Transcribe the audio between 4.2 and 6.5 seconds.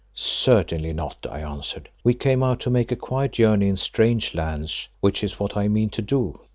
lands, which is what I mean to do."